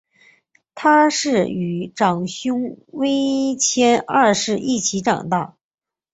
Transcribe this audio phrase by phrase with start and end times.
[0.73, 5.53] 她是与长兄威廉二世一起成长的。